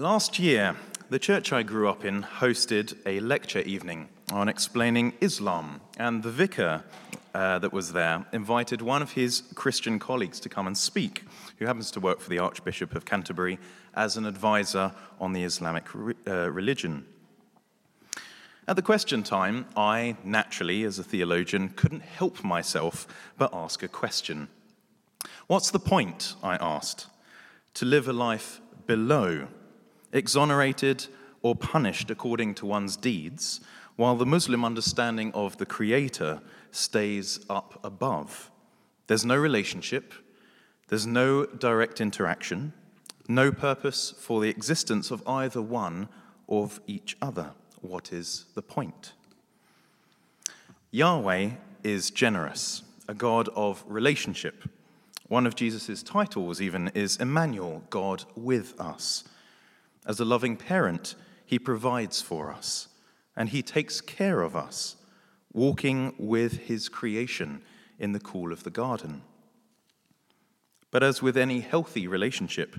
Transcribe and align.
Last 0.00 0.38
year, 0.38 0.76
the 1.10 1.18
church 1.18 1.52
I 1.52 1.62
grew 1.62 1.86
up 1.86 2.06
in 2.06 2.22
hosted 2.22 2.96
a 3.04 3.20
lecture 3.20 3.60
evening 3.60 4.08
on 4.32 4.48
explaining 4.48 5.12
Islam, 5.20 5.82
and 5.98 6.22
the 6.22 6.30
vicar 6.30 6.84
uh, 7.34 7.58
that 7.58 7.74
was 7.74 7.92
there 7.92 8.24
invited 8.32 8.80
one 8.80 9.02
of 9.02 9.10
his 9.10 9.42
Christian 9.54 9.98
colleagues 9.98 10.40
to 10.40 10.48
come 10.48 10.66
and 10.66 10.78
speak, 10.78 11.24
who 11.58 11.66
happens 11.66 11.90
to 11.90 12.00
work 12.00 12.20
for 12.20 12.30
the 12.30 12.38
Archbishop 12.38 12.94
of 12.94 13.04
Canterbury 13.04 13.58
as 13.92 14.16
an 14.16 14.24
advisor 14.24 14.92
on 15.20 15.34
the 15.34 15.44
Islamic 15.44 15.84
re- 15.92 16.14
uh, 16.26 16.50
religion. 16.50 17.04
At 18.66 18.76
the 18.76 18.82
question 18.82 19.22
time, 19.22 19.66
I, 19.76 20.16
naturally, 20.24 20.82
as 20.84 20.98
a 20.98 21.04
theologian, 21.04 21.68
couldn't 21.76 22.04
help 22.04 22.42
myself 22.42 23.06
but 23.36 23.52
ask 23.52 23.82
a 23.82 23.88
question. 23.88 24.48
What's 25.46 25.70
the 25.70 25.78
point, 25.78 26.36
I 26.42 26.56
asked, 26.56 27.06
to 27.74 27.84
live 27.84 28.08
a 28.08 28.14
life 28.14 28.62
below, 28.86 29.48
exonerated 30.12 31.06
or 31.42 31.54
punished 31.54 32.10
according 32.10 32.54
to 32.54 32.66
one's 32.66 32.96
deeds, 32.96 33.60
while 33.96 34.16
the 34.16 34.26
Muslim 34.26 34.64
understanding 34.64 35.32
of 35.32 35.56
the 35.58 35.66
Creator 35.66 36.40
stays 36.70 37.44
up 37.48 37.78
above? 37.84 38.50
There's 39.06 39.24
no 39.24 39.36
relationship, 39.36 40.14
there's 40.88 41.06
no 41.06 41.46
direct 41.46 42.00
interaction, 42.00 42.72
no 43.28 43.52
purpose 43.52 44.12
for 44.18 44.40
the 44.40 44.48
existence 44.48 45.10
of 45.10 45.26
either 45.26 45.62
one 45.62 46.08
of 46.48 46.80
each 46.86 47.16
other. 47.22 47.52
What 47.80 48.12
is 48.12 48.46
the 48.54 48.62
point? 48.62 49.12
Yahweh 50.90 51.50
is 51.84 52.10
generous, 52.10 52.82
a 53.08 53.14
God 53.14 53.48
of 53.54 53.84
relationship. 53.86 54.68
One 55.28 55.46
of 55.46 55.54
Jesus' 55.54 56.02
titles, 56.02 56.60
even, 56.60 56.88
is 56.94 57.16
Emmanuel, 57.16 57.84
God 57.88 58.24
with 58.34 58.78
us. 58.80 59.24
As 60.06 60.20
a 60.20 60.24
loving 60.24 60.56
parent, 60.56 61.14
he 61.44 61.58
provides 61.58 62.20
for 62.22 62.50
us 62.50 62.88
and 63.36 63.48
he 63.48 63.62
takes 63.62 64.00
care 64.00 64.42
of 64.42 64.56
us, 64.56 64.96
walking 65.52 66.14
with 66.18 66.58
his 66.58 66.88
creation 66.88 67.62
in 67.98 68.12
the 68.12 68.20
cool 68.20 68.52
of 68.52 68.64
the 68.64 68.70
garden. 68.70 69.22
But 70.90 71.02
as 71.02 71.22
with 71.22 71.36
any 71.36 71.60
healthy 71.60 72.06
relationship, 72.06 72.76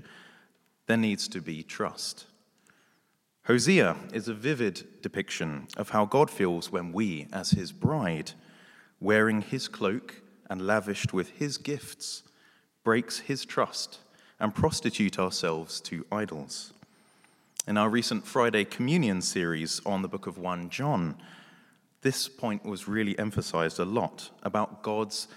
there 0.87 0.97
needs 0.97 1.27
to 1.29 1.41
be 1.41 1.63
trust. 1.63 2.25
Hosea 3.45 3.95
is 4.13 4.27
a 4.27 4.33
vivid 4.33 5.01
depiction 5.01 5.67
of 5.77 5.89
how 5.89 6.05
God 6.05 6.29
feels 6.29 6.71
when 6.71 6.91
we, 6.91 7.27
as 7.33 7.51
his 7.51 7.71
bride, 7.71 8.33
wearing 8.99 9.41
his 9.41 9.67
cloak 9.67 10.21
and 10.49 10.67
lavished 10.67 11.13
with 11.13 11.29
his 11.29 11.57
gifts, 11.57 12.23
breaks 12.83 13.19
his 13.19 13.45
trust 13.45 13.99
and 14.39 14.53
prostitute 14.53 15.17
ourselves 15.17 15.81
to 15.81 16.05
idols. 16.11 16.73
In 17.67 17.77
our 17.77 17.89
recent 17.89 18.25
Friday 18.25 18.65
communion 18.65 19.21
series 19.21 19.81
on 19.85 20.01
the 20.01 20.07
book 20.07 20.25
of 20.25 20.39
1 20.39 20.71
John, 20.71 21.15
this 22.01 22.27
point 22.27 22.65
was 22.65 22.87
really 22.87 23.17
emphasized 23.19 23.77
a 23.77 23.85
lot 23.85 24.31
about 24.41 24.81
God's 24.81 25.27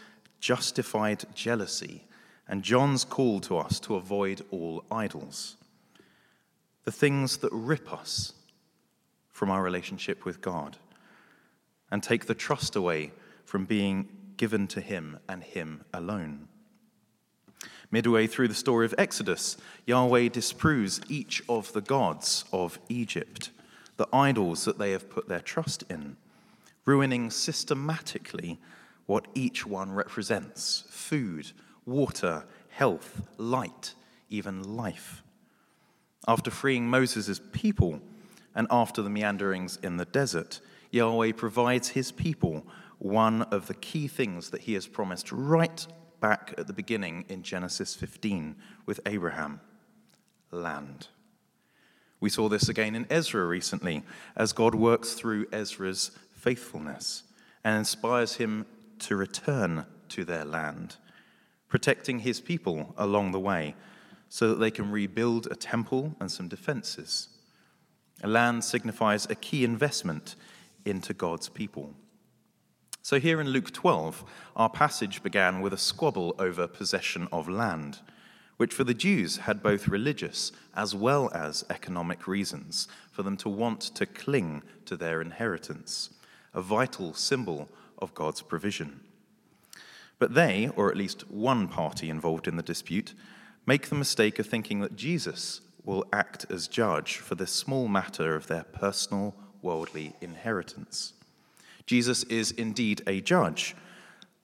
justified 0.41 1.25
jealousy 1.35 2.05
and 2.49 2.63
John's 2.63 3.05
call 3.05 3.41
to 3.41 3.59
us 3.59 3.79
to 3.81 3.97
avoid 3.97 4.43
all 4.51 4.85
idols 4.91 5.57
the 6.85 6.93
things 6.93 7.39
that 7.39 7.53
rip 7.53 7.93
us 7.93 8.33
from 9.31 9.51
our 9.51 9.63
relationship 9.63 10.25
with 10.25 10.41
God 10.41 10.79
and 11.91 12.03
take 12.03 12.25
the 12.25 12.35
trust 12.35 12.75
away 12.75 13.13
from 13.45 13.67
being 13.67 14.09
given 14.39 14.67
to 14.69 14.81
Him 14.81 15.19
and 15.29 15.43
Him 15.43 15.85
alone. 15.93 16.49
Midway 17.95 18.27
through 18.27 18.49
the 18.49 18.55
story 18.55 18.87
of 18.87 18.95
Exodus, 18.99 19.57
Yahweh 19.87 20.27
disproves 20.27 21.01
each 21.09 21.45
of 21.49 21.73
the 21.75 21.81
gods 21.81 22.45
of 22.53 22.81
Egypt, 22.89 23.51
the 23.99 24.09
idols 24.13 24.65
that 24.65 24.79
they 24.79 24.91
have 24.91 25.09
put 25.09 25.29
their 25.29 25.39
trust 25.39 25.85
in, 25.89 26.17
ruining 26.85 27.31
systematically 27.31 28.59
what 29.07 29.29
each 29.33 29.65
one 29.65 29.93
represents 29.93 30.83
food, 30.89 31.53
water, 31.87 32.47
health, 32.71 33.23
light, 33.39 33.95
even 34.29 34.77
life. 34.77 35.23
After 36.27 36.51
freeing 36.51 36.91
Moses' 36.91 37.41
people 37.53 38.01
and 38.57 38.67
after 38.73 39.03
the 39.03 39.09
meanderings 39.09 39.79
in 39.85 39.99
the 39.99 40.05
desert, 40.05 40.61
Yahweh 40.91 41.31
provides 41.37 41.91
his 41.91 42.11
people 42.11 42.67
one 42.99 43.43
of 43.43 43.69
the 43.69 43.75
key 43.75 44.09
things 44.09 44.51
that 44.51 44.63
he 44.63 44.75
has 44.75 44.89
promised 44.89 45.31
right 45.31 45.87
back 46.25 46.55
at 46.57 46.67
the 46.67 46.73
beginning 46.73 47.23
in 47.29 47.43
Genesis 47.43 47.95
15 47.95 48.57
with 48.87 48.99
Abraham 49.05 49.61
land. 50.51 51.09
We 52.19 52.31
saw 52.31 52.49
this 52.49 52.67
again 52.67 52.95
in 52.95 53.07
Ezra 53.11 53.45
recently 53.45 54.03
as 54.35 54.55
God 54.55 54.75
works 54.75 55.13
through 55.13 55.49
Ezra's 55.53 56.13
faithfulness 56.35 57.25
and 57.63 57.77
inspires 57.77 58.37
him 58.37 58.65
to 59.01 59.17
return 59.17 59.85
to 60.09 60.25
their 60.25 60.47
land, 60.47 60.97
protecting 61.69 62.21
his 62.21 62.41
people 62.41 62.95
along 62.97 63.33
the 63.33 63.39
way 63.39 63.75
so 64.31 64.49
that 64.49 64.61
they 64.61 64.71
can 64.71 64.91
rebuild 64.91 65.47
a 65.51 65.55
temple 65.55 66.17
and 66.21 66.33
some 66.33 66.49
defenses. 66.49 67.29
A 68.23 68.29
land 68.29 68.65
signifies 68.65 69.27
a 69.29 69.35
key 69.35 69.63
investment 69.63 70.37
into 70.87 71.13
God's 71.13 71.51
people. 71.51 71.93
So, 73.05 73.21
here 73.21 73.39
in 73.39 73.51
Luke 73.51 73.71
12, 73.71 74.25
our 74.57 74.71
passage 74.71 75.23
began 75.23 75.61
with 75.61 75.75
a 75.75 75.77
squabble 75.77 76.35
over 76.39 76.67
possession 76.67 77.29
of 77.31 77.51
land, 77.51 77.99
which 78.57 78.73
for 78.73 78.83
the 78.83 78.95
Jews 78.95 79.37
had 79.37 79.63
both 79.63 79.89
religious 79.89 80.53
as 80.75 80.95
well 80.95 81.31
as 81.35 81.67
economic 81.69 82.27
reasons 82.27 82.89
for 83.13 83.23
them 83.23 83.37
to 83.37 83.51
want 83.51 83.83
to 83.83 84.07
cling 84.07 84.63
to 84.87 84.97
their 84.97 85.21
inheritance, 85.21 86.15
a 86.55 86.63
vital 86.63 87.13
symbol 87.13 87.69
of 87.99 88.15
God's 88.15 88.41
provision. 88.41 89.01
But 90.19 90.33
they, 90.33 90.71
or 90.75 90.91
at 90.91 90.97
least 90.97 91.31
one 91.31 91.69
party 91.69 92.09
involved 92.09 92.49
in 92.49 92.57
the 92.57 92.63
dispute, 92.63 93.13
make 93.67 93.91
the 93.91 93.97
mistake 93.97 94.39
of 94.39 94.47
thinking 94.47 94.81
that 94.81 94.97
Jesus 94.97 95.61
will 95.85 96.07
act 96.11 96.47
as 96.49 96.69
judge 96.69 97.19
for 97.19 97.35
this 97.35 97.53
small 97.53 97.87
matter 97.87 98.35
of 98.35 98.47
their 98.47 98.65
personal 98.65 99.35
worldly 99.61 100.15
inheritance. 100.23 101.13
Jesus 101.87 102.25
is 102.25 102.51
indeed 102.53 103.03
a 103.07 103.21
judge, 103.21 103.77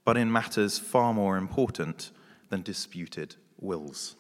but 0.05 0.17
in 0.17 0.31
matters 0.31 0.79
far 0.79 1.15
more 1.15 1.37
important 1.37 2.11
than 2.49 2.63
disputed 2.63 3.37
wills. 3.59 4.17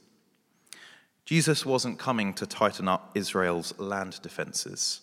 Jesus 1.24 1.64
wasn't 1.64 1.98
coming 1.98 2.34
to 2.34 2.46
tighten 2.46 2.88
up 2.88 3.12
Israel's 3.14 3.78
land 3.78 4.20
defenses. 4.22 5.02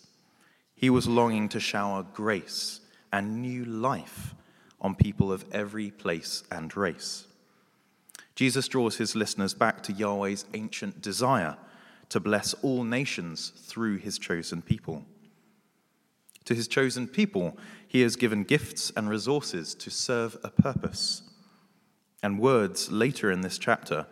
He 0.75 0.89
was 0.89 1.07
longing 1.07 1.49
to 1.49 1.59
shower 1.59 2.03
grace 2.13 2.81
and 3.13 3.41
new 3.41 3.65
life 3.65 4.35
on 4.81 4.95
people 4.95 5.31
of 5.31 5.45
every 5.51 5.89
place 5.91 6.43
and 6.51 6.75
race. 6.75 7.25
Jesus 8.35 8.67
draws 8.67 8.97
his 8.97 9.15
listeners 9.15 9.53
back 9.53 9.81
to 9.83 9.93
Yahweh's 9.93 10.45
ancient 10.53 11.01
desire 11.01 11.57
to 12.09 12.19
bless 12.19 12.53
all 12.55 12.83
nations 12.83 13.51
through 13.55 13.97
his 13.97 14.19
chosen 14.19 14.61
people. 14.61 15.05
To 16.47 16.55
his 16.55 16.69
chosen 16.69 17.09
people, 17.09 17.57
he 17.85 17.99
has 18.03 18.15
given 18.15 18.45
gifts 18.45 18.89
and 18.95 19.09
resources 19.09 19.75
to 19.75 19.89
serve 19.89 20.37
a 20.45 20.49
purpose. 20.49 21.23
And 22.23 22.39
words 22.39 22.89
later 22.89 23.29
in 23.29 23.41
this 23.41 23.57
chapter 23.57 24.07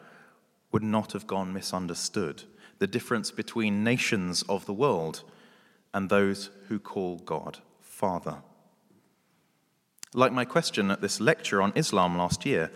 would 0.73 0.83
not 0.83 1.13
have 1.13 1.27
gone 1.27 1.53
misunderstood. 1.53 2.43
The 2.79 2.87
difference 2.87 3.31
between 3.31 3.85
nations 3.85 4.43
of 4.49 4.65
the 4.65 4.73
world 4.73 5.23
and 5.93 6.09
those 6.09 6.49
who 6.67 6.77
call 6.77 7.19
God 7.19 7.59
Father. 7.79 8.39
Like 10.13 10.33
my 10.33 10.43
question 10.43 10.91
at 10.91 10.99
this 10.99 11.21
lecture 11.21 11.61
on 11.61 11.71
Islam 11.73 12.17
last 12.17 12.45
year, 12.45 12.69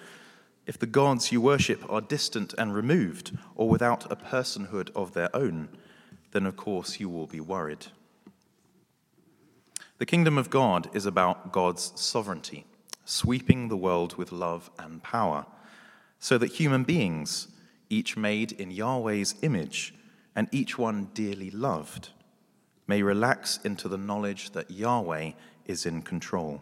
if 0.67 0.79
the 0.79 0.85
gods 0.85 1.33
you 1.33 1.41
worship 1.41 1.83
are 1.91 1.99
distant 1.99 2.53
and 2.57 2.73
removed 2.73 3.37
or 3.55 3.67
without 3.67 4.09
a 4.09 4.15
personhood 4.15 4.89
of 4.95 5.11
their 5.11 5.35
own, 5.35 5.67
then 6.31 6.45
of 6.45 6.55
course 6.55 7.01
you 7.01 7.09
will 7.09 7.27
be 7.27 7.41
worried. 7.41 7.87
The 9.99 10.05
kingdom 10.05 10.37
of 10.37 10.49
God 10.49 10.89
is 10.93 11.05
about 11.05 11.51
God's 11.51 11.91
sovereignty, 11.95 12.65
sweeping 13.03 13.67
the 13.67 13.75
world 13.75 14.15
with 14.15 14.31
love 14.31 14.71
and 14.79 15.03
power, 15.03 15.45
so 16.19 16.37
that 16.37 16.53
human 16.53 16.85
beings, 16.85 17.49
each 17.89 18.15
made 18.15 18.53
in 18.53 18.71
Yahweh's 18.71 19.35
image 19.41 19.93
and 20.37 20.47
each 20.53 20.77
one 20.77 21.09
dearly 21.13 21.51
loved, 21.51 22.09
may 22.87 23.03
relax 23.03 23.59
into 23.65 23.89
the 23.89 23.97
knowledge 23.97 24.51
that 24.51 24.71
Yahweh 24.71 25.31
is 25.65 25.85
in 25.85 26.01
control. 26.01 26.61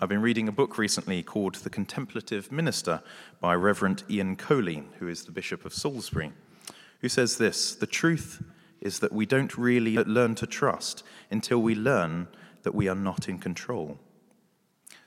I've 0.00 0.08
been 0.08 0.20
reading 0.20 0.48
a 0.48 0.52
book 0.52 0.78
recently 0.78 1.22
called 1.22 1.54
The 1.54 1.70
Contemplative 1.70 2.50
Minister 2.50 3.02
by 3.40 3.54
Reverend 3.54 4.02
Ian 4.10 4.34
Cowley, 4.34 4.82
who 4.98 5.06
is 5.06 5.24
the 5.24 5.32
Bishop 5.32 5.64
of 5.64 5.72
Salisbury, 5.72 6.32
who 7.02 7.08
says 7.08 7.38
this 7.38 7.76
The 7.76 7.86
truth 7.86 8.42
is 8.80 9.00
that 9.00 9.12
we 9.12 9.26
don't 9.26 9.58
really 9.58 9.96
learn 9.96 10.34
to 10.36 10.46
trust 10.46 11.02
until 11.30 11.60
we 11.60 11.74
learn 11.74 12.28
that 12.62 12.74
we 12.74 12.88
are 12.88 12.94
not 12.94 13.28
in 13.28 13.38
control. 13.38 13.98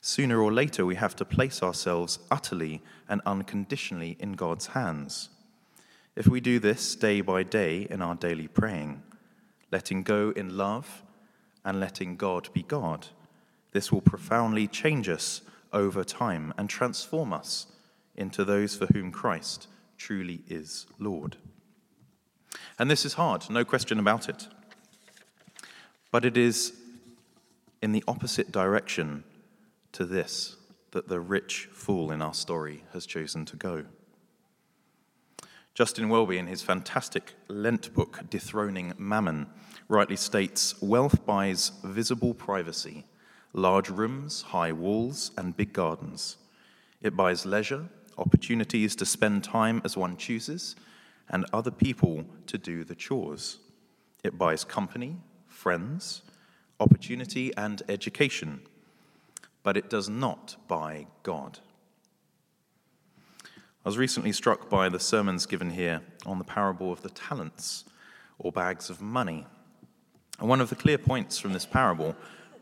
Sooner 0.02 0.42
or 0.42 0.52
later, 0.52 0.86
we 0.86 0.96
have 0.96 1.16
to 1.18 1.26
place 1.26 1.62
ourselves 1.62 2.20
utterly 2.32 2.82
and 3.08 3.22
unconditionally 3.26 4.18
in 4.20 4.34
God's 4.34 4.68
hands. 4.68 5.30
If 6.16 6.28
we 6.28 6.42
do 6.42 6.60
this 6.60 6.96
day 6.96 7.22
by 7.22 7.44
day 7.44 7.88
in 7.90 8.02
our 8.02 8.16
daily 8.16 8.48
praying, 8.48 9.04
letting 9.72 10.04
go 10.04 10.32
in 10.32 10.58
love 10.58 11.04
and 11.64 11.80
letting 11.80 12.18
God 12.18 12.50
be 12.52 12.64
God, 12.64 13.08
this 13.72 13.92
will 13.92 14.02
profoundly 14.02 14.68
change 14.68 15.08
us 15.08 15.42
over 15.72 16.04
time 16.04 16.54
and 16.58 16.70
transform 16.70 17.32
us 17.32 17.68
into 18.16 18.44
those 18.44 18.76
for 18.76 18.88
whom 18.88 19.12
Christ 19.12 19.68
truly 19.98 20.42
is 20.50 20.88
Lord. 21.00 21.38
And 22.80 22.90
this 22.90 23.06
is 23.06 23.14
hard, 23.14 23.50
no 23.50 23.64
question 23.64 24.00
about 24.00 24.30
it. 24.30 24.48
But 26.12 26.26
it 26.26 26.38
is 26.38 26.74
in 27.82 27.92
the 27.92 28.04
opposite 28.08 28.52
direction 28.52 29.24
to 29.94 30.06
this 30.06 30.58
that 30.92 31.08
the 31.08 31.20
rich 31.20 31.70
fool 31.72 32.12
in 32.12 32.22
our 32.22 32.34
story 32.34 32.84
has 32.94 33.06
chosen 33.06 33.46
to 33.46 33.56
go. 33.56 33.86
Justin 35.74 36.10
Welby, 36.10 36.38
in 36.38 36.48
his 36.48 36.62
fantastic 36.62 37.34
Lent 37.48 37.94
book, 37.94 38.20
Dethroning 38.30 38.94
Mammon, 38.98 39.48
rightly 39.88 40.18
states 40.18 40.76
Wealth 40.82 41.26
buys 41.26 41.72
visible 41.84 42.34
privacy, 42.34 43.06
large 43.54 43.90
rooms, 43.90 44.42
high 44.42 44.74
walls, 44.74 45.32
and 45.38 45.56
big 45.56 45.72
gardens. 45.72 46.38
It 47.02 47.16
buys 47.16 47.46
leisure, 47.46 47.86
opportunities 48.18 48.96
to 48.98 49.06
spend 49.06 49.46
time 49.46 49.82
as 49.86 49.96
one 49.96 50.18
chooses, 50.18 50.76
and 51.32 51.46
other 51.52 51.72
people 51.72 52.26
to 52.46 52.58
do 52.58 52.84
the 52.84 52.94
chores. 52.94 53.58
It 54.24 54.38
buys 54.38 54.64
company, 54.64 55.18
friends, 55.48 56.22
opportunity, 56.80 57.56
and 57.58 57.82
education, 57.90 58.62
but 59.64 59.78
it 59.78 59.90
does 59.90 60.10
not 60.10 60.58
buy 60.68 61.08
God. 61.24 61.60
I 63.84 63.90
was 63.90 63.98
recently 63.98 64.32
struck 64.32 64.70
by 64.70 64.90
the 64.90 65.00
sermons 65.00 65.48
given 65.48 65.72
here 65.72 66.02
on 66.26 66.38
the 66.38 66.44
parable 66.44 66.92
of 66.92 67.02
the 67.02 67.10
talents 67.10 67.86
or 68.38 68.52
bags 68.52 68.92
of 68.92 69.02
money. 69.02 69.48
And 70.40 70.50
one 70.50 70.62
of 70.62 70.70
the 70.70 70.76
clear 70.76 71.00
points 71.00 71.40
from 71.40 71.54
this 71.54 71.66
parable 71.66 72.16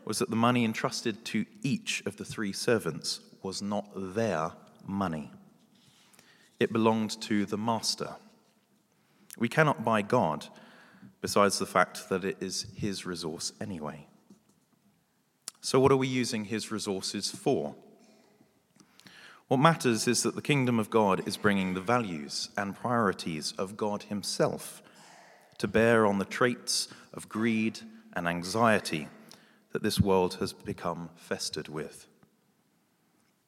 was 0.04 0.18
that 0.18 0.30
the 0.30 0.36
money 0.36 0.64
entrusted 0.64 1.24
to 1.26 1.44
each 1.62 2.02
of 2.06 2.16
the 2.16 2.24
three 2.24 2.52
servants 2.52 3.20
was 3.42 3.60
not 3.60 3.86
their 4.14 4.52
money, 4.86 5.30
it 6.58 6.72
belonged 6.72 7.20
to 7.22 7.44
the 7.46 7.58
master. 7.58 8.16
We 9.38 9.48
cannot 9.48 9.84
buy 9.84 10.02
God, 10.02 10.46
besides 11.20 11.58
the 11.58 11.66
fact 11.66 12.08
that 12.08 12.24
it 12.24 12.36
is 12.40 12.66
his 12.76 13.06
resource 13.06 13.52
anyway. 13.60 14.06
So, 15.60 15.78
what 15.78 15.92
are 15.92 15.96
we 15.96 16.08
using 16.08 16.46
his 16.46 16.70
resources 16.70 17.30
for? 17.30 17.74
What 19.50 19.58
matters 19.58 20.06
is 20.06 20.22
that 20.22 20.36
the 20.36 20.42
kingdom 20.42 20.78
of 20.78 20.90
God 20.90 21.26
is 21.26 21.36
bringing 21.36 21.74
the 21.74 21.80
values 21.80 22.50
and 22.56 22.76
priorities 22.76 23.52
of 23.58 23.76
God 23.76 24.04
Himself 24.04 24.80
to 25.58 25.66
bear 25.66 26.06
on 26.06 26.20
the 26.20 26.24
traits 26.24 26.86
of 27.12 27.28
greed 27.28 27.80
and 28.12 28.28
anxiety 28.28 29.08
that 29.72 29.82
this 29.82 30.00
world 30.00 30.34
has 30.34 30.52
become 30.52 31.10
festered 31.16 31.66
with. 31.66 32.06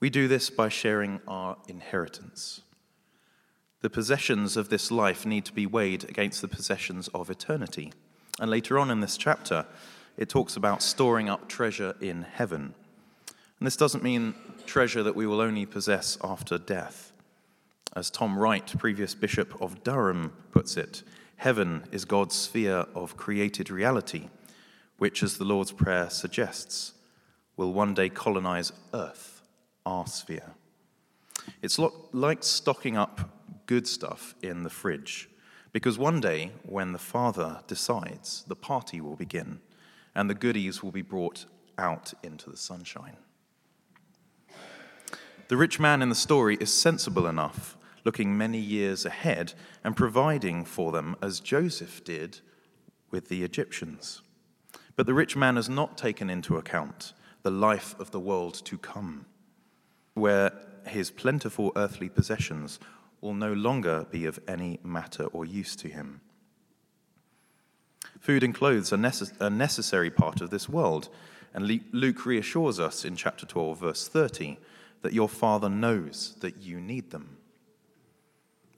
We 0.00 0.10
do 0.10 0.26
this 0.26 0.50
by 0.50 0.68
sharing 0.70 1.20
our 1.28 1.56
inheritance. 1.68 2.62
The 3.82 3.90
possessions 3.90 4.56
of 4.56 4.68
this 4.68 4.92
life 4.92 5.26
need 5.26 5.44
to 5.44 5.52
be 5.52 5.66
weighed 5.66 6.04
against 6.04 6.40
the 6.40 6.48
possessions 6.48 7.08
of 7.08 7.30
eternity. 7.30 7.92
And 8.40 8.48
later 8.48 8.78
on 8.78 8.90
in 8.90 9.00
this 9.00 9.16
chapter, 9.16 9.66
it 10.16 10.28
talks 10.28 10.56
about 10.56 10.82
storing 10.82 11.28
up 11.28 11.48
treasure 11.48 11.96
in 12.00 12.22
heaven. 12.22 12.74
And 13.58 13.66
this 13.66 13.76
doesn't 13.76 14.04
mean 14.04 14.34
treasure 14.66 15.02
that 15.02 15.16
we 15.16 15.26
will 15.26 15.40
only 15.40 15.66
possess 15.66 16.16
after 16.22 16.58
death. 16.58 17.12
As 17.94 18.08
Tom 18.08 18.38
Wright, 18.38 18.72
previous 18.78 19.16
Bishop 19.16 19.60
of 19.60 19.82
Durham, 19.82 20.32
puts 20.52 20.76
it, 20.76 21.02
heaven 21.36 21.82
is 21.90 22.04
God's 22.04 22.36
sphere 22.36 22.86
of 22.94 23.16
created 23.16 23.68
reality, 23.68 24.28
which, 24.98 25.24
as 25.24 25.38
the 25.38 25.44
Lord's 25.44 25.72
Prayer 25.72 26.08
suggests, 26.08 26.92
will 27.56 27.72
one 27.72 27.94
day 27.94 28.08
colonize 28.08 28.72
earth, 28.94 29.42
our 29.84 30.06
sphere. 30.06 30.52
It's 31.60 31.80
like 32.12 32.44
stocking 32.44 32.96
up 32.96 33.41
good 33.66 33.86
stuff 33.86 34.34
in 34.42 34.62
the 34.62 34.70
fridge, 34.70 35.28
because 35.72 35.98
one 35.98 36.20
day, 36.20 36.52
when 36.64 36.92
the 36.92 36.98
Father 36.98 37.60
decides, 37.66 38.44
the 38.46 38.56
party 38.56 39.00
will 39.00 39.16
begin 39.16 39.60
and 40.14 40.28
the 40.28 40.34
goodies 40.34 40.82
will 40.82 40.92
be 40.92 41.02
brought 41.02 41.46
out 41.78 42.12
into 42.22 42.50
the 42.50 42.56
sunshine. 42.56 43.16
The 45.48 45.56
rich 45.56 45.80
man 45.80 46.02
in 46.02 46.08
the 46.08 46.14
story 46.14 46.56
is 46.60 46.72
sensible 46.72 47.26
enough, 47.26 47.76
looking 48.04 48.36
many 48.36 48.58
years 48.58 49.04
ahead 49.04 49.54
and 49.84 49.96
providing 49.96 50.64
for 50.64 50.92
them 50.92 51.16
as 51.22 51.40
Joseph 51.40 52.04
did 52.04 52.40
with 53.10 53.28
the 53.28 53.42
Egyptians. 53.42 54.22
But 54.96 55.06
the 55.06 55.14
rich 55.14 55.36
man 55.36 55.56
has 55.56 55.68
not 55.68 55.96
taken 55.98 56.28
into 56.28 56.56
account 56.56 57.12
the 57.42 57.50
life 57.50 57.98
of 57.98 58.10
the 58.10 58.20
world 58.20 58.54
to 58.64 58.78
come, 58.78 59.26
where 60.14 60.52
his 60.86 61.10
plentiful 61.10 61.72
earthly 61.76 62.08
possessions 62.08 62.78
will 63.22 63.32
no 63.32 63.54
longer 63.54 64.04
be 64.10 64.26
of 64.26 64.38
any 64.46 64.78
matter 64.82 65.24
or 65.26 65.46
use 65.46 65.74
to 65.76 65.88
him. 65.88 66.20
Food 68.20 68.42
and 68.42 68.54
clothes 68.54 68.92
are 68.92 68.98
necess- 68.98 69.40
a 69.40 69.48
necessary 69.48 70.10
part 70.10 70.42
of 70.42 70.50
this 70.50 70.68
world, 70.68 71.08
and 71.54 71.82
Luke 71.92 72.26
reassures 72.26 72.78
us 72.78 73.04
in 73.04 73.16
chapter 73.16 73.46
12, 73.46 73.78
verse 73.80 74.08
30 74.08 74.58
that 75.02 75.12
your 75.12 75.28
Father 75.28 75.68
knows 75.68 76.36
that 76.40 76.58
you 76.58 76.80
need 76.80 77.10
them. 77.10 77.38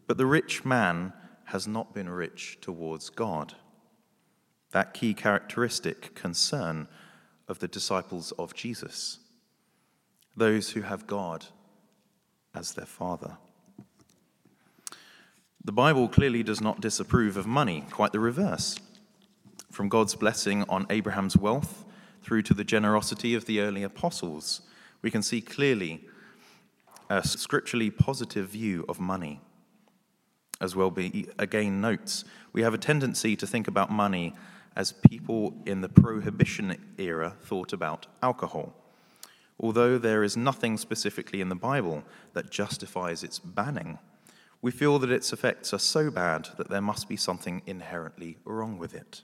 But 0.07 0.19
the 0.19 0.27
rich 0.27 0.65
man 0.65 1.13
has 1.47 1.67
not 1.67 1.95
been 1.95 2.09
rich 2.09 2.59
towards 2.61 3.11
God. 3.11 3.55
That 4.73 4.95
key 4.95 5.15
characteristic, 5.15 6.15
concern 6.15 6.89
of 7.49 7.59
the 7.59 7.69
disciples 7.69 8.33
of 8.33 8.55
Jesus, 8.55 9.19
those 10.37 10.71
who 10.71 10.83
have 10.83 11.07
God 11.07 11.47
as 12.55 12.73
their 12.73 12.87
Father. 12.87 13.39
The 15.67 15.73
Bible 15.73 16.09
clearly 16.09 16.43
does 16.43 16.61
not 16.61 16.83
disapprove 16.83 17.39
of 17.39 17.47
money, 17.47 17.87
quite 17.91 18.13
the 18.13 18.21
reverse. 18.21 18.79
From 19.71 19.89
God's 19.89 20.15
blessing 20.15 20.63
on 20.69 20.87
Abraham's 20.91 21.39
wealth 21.39 21.87
through 22.23 22.43
to 22.43 22.55
the 22.55 22.65
generosity 22.65 23.35
of 23.35 23.47
the 23.47 23.61
early 23.61 23.83
apostles, 23.83 24.61
we 25.01 25.11
can 25.11 25.23
see 25.23 25.41
clearly 25.41 26.07
a 27.09 27.27
scripturally 27.27 27.91
positive 27.91 28.51
view 28.51 28.85
of 28.91 29.01
money. 29.01 29.41
As 30.61 30.77
Welby 30.77 31.29
again 31.39 31.81
notes, 31.81 32.25
we 32.53 32.61
have 32.61 32.75
a 32.75 32.79
tendency 32.79 33.35
to 33.35 33.47
think 33.47 33.67
about 33.67 33.91
money 33.91 34.35
as 34.77 34.93
people 34.93 35.55
in 35.65 35.81
the 35.81 35.89
prohibition 35.89 36.77
era 36.99 37.37
thought 37.41 37.73
about 37.73 38.07
alcohol. 38.23 38.75
Although 39.59 39.97
there 39.97 40.25
is 40.25 40.37
nothing 40.37 40.77
specifically 40.77 41.41
in 41.41 41.49
the 41.49 41.55
Bible 41.55 42.05
that 42.35 42.51
justifies 42.51 43.23
its 43.23 43.39
banning, 43.39 43.99
we 44.65 44.71
feel 44.71 44.99
that 44.99 45.11
its 45.11 45.31
effects 45.31 45.75
are 45.75 45.79
so 45.79 46.11
bad 46.11 46.49
that 46.57 46.71
there 46.71 46.81
must 46.81 47.07
be 47.07 47.19
something 47.19 47.61
inherently 47.67 48.39
wrong 48.47 48.79
with 48.79 48.95
it. 48.95 49.21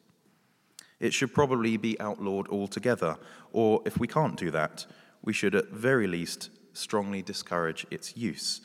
It 0.99 1.15
should 1.15 1.33
probably 1.33 1.79
be 1.79 1.99
outlawed 1.99 2.47
altogether, 2.49 3.17
or 3.51 3.81
if 3.87 3.99
we 3.99 4.07
can't 4.07 4.37
do 4.37 4.51
that, 4.51 4.85
we 5.23 5.33
should 5.33 5.55
at 5.55 5.71
very 5.71 6.07
least 6.07 6.51
strongly 6.75 7.23
discourage 7.23 7.87
its 7.91 8.19
use, 8.19 8.61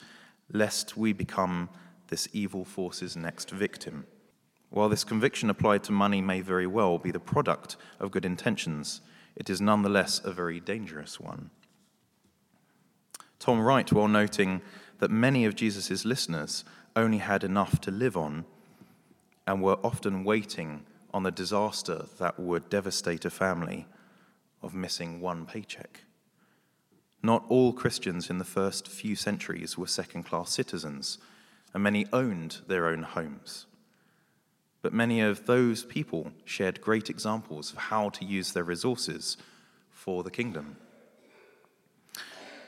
lest 0.52 0.98
we 0.98 1.14
become 1.14 1.70
this 2.10 2.28
evil 2.34 2.66
force's 2.66 3.16
next 3.16 3.52
victim. 3.52 4.06
While 4.70 4.90
this 4.90 5.06
conviction 5.06 5.50
applied 5.50 5.86
to 5.86 5.94
money 5.94 6.20
may 6.20 6.42
very 6.42 6.68
well 6.68 6.98
be 6.98 7.12
the 7.12 7.22
product 7.22 7.78
of 8.02 8.12
good 8.12 8.26
intentions, 8.26 9.00
it 9.38 9.50
is 9.50 9.62
nonetheless 9.62 10.20
a 10.26 10.34
very 10.34 10.60
dangerous 10.60 11.22
one. 11.22 11.52
Tom 13.40 13.62
Wright, 13.62 13.92
while 13.94 14.08
noting 14.10 14.62
that 15.00 15.12
many 15.12 15.46
of 15.46 15.56
Jesus' 15.56 16.06
listeners 16.06 16.64
only 16.96 17.18
had 17.18 17.44
enough 17.44 17.82
to 17.82 17.92
live 17.92 18.16
on 18.16 18.46
and 19.46 19.62
were 19.62 19.78
often 19.84 20.24
waiting 20.24 20.86
on 21.14 21.24
the 21.24 21.32
disaster 21.32 22.06
that 22.20 22.40
would 22.40 22.70
devastate 22.70 23.26
a 23.26 23.30
family 23.30 23.88
of 24.62 24.74
missing 24.74 25.22
one 25.22 25.46
paycheck. 25.46 26.02
Not 27.22 27.46
all 27.50 27.74
Christians 27.74 28.30
in 28.30 28.38
the 28.38 28.44
first 28.44 28.88
few 28.88 29.16
centuries 29.16 29.78
were 29.78 29.88
second 29.88 30.24
class 30.24 30.52
citizens, 30.52 31.18
and 31.74 31.84
many 31.84 32.06
owned 32.14 32.62
their 32.68 32.88
own 32.88 33.04
homes. 33.04 33.66
But 34.82 34.94
many 34.94 35.22
of 35.22 35.46
those 35.46 35.84
people 35.84 36.32
shared 36.44 36.82
great 36.82 37.10
examples 37.10 37.72
of 37.72 37.78
how 37.78 38.10
to 38.10 38.26
use 38.26 38.52
their 38.52 38.64
resources 38.64 39.38
for 39.90 40.24
the 40.24 40.30
kingdom. 40.30 40.78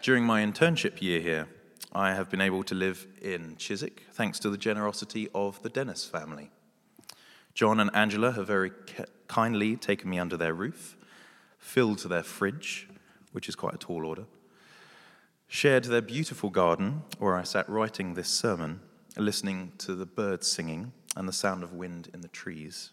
During 0.02 0.24
my 0.24 0.44
internship 0.44 1.02
year 1.02 1.22
here, 1.22 1.48
I 1.98 2.14
have 2.14 2.30
been 2.30 2.42
able 2.42 2.64
to 2.66 2.76
live 2.76 3.08
in 3.24 3.56
Chiswick 3.58 4.04
thanks 4.12 4.38
to 4.42 4.52
the 4.52 4.58
generosity 4.58 5.30
of 5.34 5.60
the 5.64 5.70
Dennis 5.70 6.06
family. 6.06 6.52
John 7.56 7.80
and 7.80 7.90
Angela 7.92 8.34
have 8.34 8.46
very 8.46 8.72
kindly 9.28 9.76
taken 9.78 10.08
me 10.08 10.20
under 10.20 10.38
their 10.38 10.54
roof, 10.54 10.96
filled 11.58 12.08
their 12.08 12.22
fridge, 12.22 12.88
which 13.32 13.50
is 13.50 13.56
quite 13.56 13.74
a 13.74 13.80
tall 13.80 14.06
order, 14.06 14.26
shared 15.48 15.86
their 15.86 16.04
beautiful 16.04 16.52
garden 16.52 17.02
where 17.18 17.36
I 17.36 17.42
sat 17.42 17.68
writing 17.68 18.14
this 18.14 18.30
sermon, 18.30 18.80
listening 19.18 19.72
to 19.80 19.96
the 19.96 20.06
birds 20.06 20.46
singing 20.46 20.92
and 21.16 21.28
the 21.28 21.34
sound 21.34 21.64
of 21.64 21.74
wind 21.74 22.12
in 22.14 22.22
the 22.22 22.28
trees. 22.28 22.92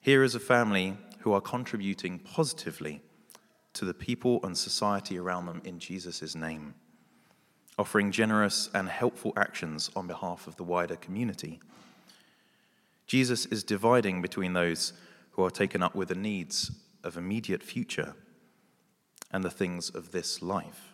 Here 0.00 0.22
is 0.22 0.34
a 0.34 0.40
family 0.40 0.96
who 1.18 1.34
are 1.34 1.42
contributing 1.42 2.18
positively 2.18 3.02
to 3.74 3.84
the 3.84 3.92
people 3.92 4.40
and 4.42 4.56
society 4.56 5.18
around 5.18 5.44
them 5.44 5.60
in 5.66 5.78
Jesus' 5.78 6.34
name, 6.34 6.76
offering 7.78 8.12
generous 8.12 8.68
and 8.74 8.88
helpful 8.88 9.32
actions 9.36 9.90
on 9.96 10.06
behalf 10.06 10.46
of 10.46 10.56
the 10.56 10.64
wider 10.64 10.96
community. 10.96 11.60
Jesus 13.06 13.46
is 13.46 13.64
dividing 13.64 14.22
between 14.22 14.52
those 14.52 14.92
who 15.32 15.44
are 15.44 15.50
taken 15.50 15.82
up 15.82 15.94
with 15.94 16.08
the 16.08 16.14
needs 16.14 16.70
of 17.02 17.16
immediate 17.16 17.62
future 17.62 18.14
and 19.32 19.42
the 19.42 19.50
things 19.50 19.90
of 19.90 20.12
this 20.12 20.42
life, 20.42 20.92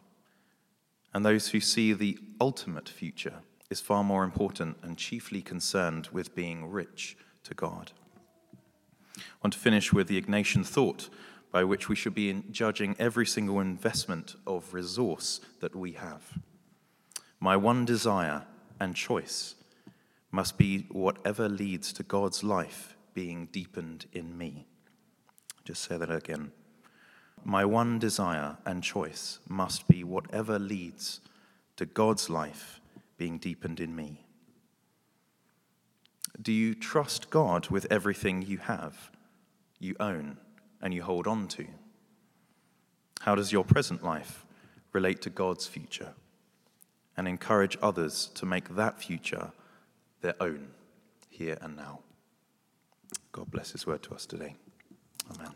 and 1.12 1.25
those 1.25 1.49
who 1.49 1.61
see 1.61 1.92
the 1.92 2.18
ultimate 2.40 2.88
future 2.88 3.40
is 3.71 3.80
far 3.80 4.04
more 4.04 4.23
important 4.23 4.76
and 4.83 4.97
chiefly 4.97 5.42
concerned 5.42 6.09
with 6.12 6.35
being 6.35 6.71
rich 6.71 7.16
to 7.42 7.54
God. 7.54 7.92
I 9.18 9.23
want 9.42 9.54
to 9.54 9.59
finish 9.59 9.92
with 9.92 10.09
the 10.09 10.21
Ignatian 10.21 10.64
thought 10.64 11.09
by 11.50 11.64
which 11.64 11.88
we 11.88 11.97
should 11.97 12.14
be 12.14 12.42
judging 12.50 12.95
every 12.99 13.26
single 13.26 13.61
investment 13.61 14.37
of 14.47 14.75
resource 14.75 15.40
that 15.61 15.75
we 15.75 15.92
have. 15.92 16.38
My 17.40 17.57
one 17.57 17.85
desire 17.85 18.45
and 18.81 18.95
choice 18.95 19.55
must 20.31 20.59
be 20.59 20.87
whatever 20.90 21.49
leads 21.49 21.93
to 21.95 22.02
God's 22.02 22.43
life 22.43 22.97
being 23.14 23.47
deepened 23.52 24.07
in 24.12 24.37
me. 24.37 24.66
Just 25.64 25.83
say 25.83 25.97
that 25.97 26.11
again. 26.11 26.52
My 27.45 27.64
one 27.64 27.99
desire 27.99 28.57
and 28.64 28.83
choice 28.83 29.38
must 29.49 29.87
be 29.88 30.02
whatever 30.05 30.59
leads 30.59 31.21
to 31.76 31.87
God's 31.87 32.28
life 32.28 32.81
being 33.19 33.38
deepened 33.38 33.81
in 33.81 33.95
me. 33.95 34.25
Do 36.40 36.52
you 36.52 36.75
trust 36.75 37.31
God 37.31 37.69
with 37.71 37.87
everything 37.90 38.43
you 38.43 38.59
have, 38.59 39.11
you 39.78 39.95
own, 40.00 40.38
and 40.83 40.93
you 40.93 41.02
hold 41.02 41.26
on 41.26 41.49
to? 41.49 41.66
How 43.21 43.35
does 43.35 43.52
your 43.52 43.64
present 43.64 44.05
life 44.05 44.45
relate 44.93 45.23
to 45.23 45.31
God's 45.31 45.66
future? 45.66 46.12
And 47.16 47.26
encourage 47.26 47.78
others 47.80 48.30
to 48.35 48.44
make 48.44 48.76
that 48.76 49.00
future 49.02 49.52
their 50.20 50.35
own 50.40 50.68
here 51.30 51.56
and 51.61 51.76
now. 51.76 52.00
God 53.32 53.50
bless 53.50 53.73
His 53.73 53.87
word 53.87 54.02
to 54.04 54.14
us 54.14 54.26
today. 54.26 54.54
Amen. 55.35 55.52